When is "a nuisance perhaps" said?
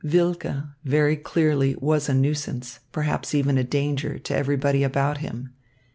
2.09-3.35